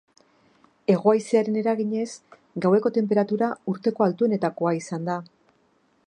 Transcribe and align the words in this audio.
Hego-haizearen 0.93 1.59
eraginez, 1.61 2.07
gaueko 2.65 2.91
tenperatura 2.95 3.49
urteko 3.73 4.07
altuenetakoa 4.09 4.75
izan 4.79 5.07
da. 5.11 5.19